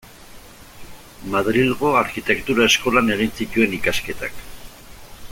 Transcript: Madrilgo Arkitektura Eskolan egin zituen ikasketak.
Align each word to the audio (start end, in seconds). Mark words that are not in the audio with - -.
Madrilgo 1.35 1.91
Arkitektura 1.99 2.65
Eskolan 2.71 3.13
egin 3.17 3.35
zituen 3.41 3.77
ikasketak. 3.81 4.41